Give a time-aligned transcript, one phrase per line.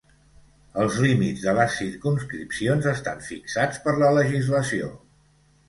[0.83, 4.93] Els límits de les circumscripcions estan fixats per la legislació.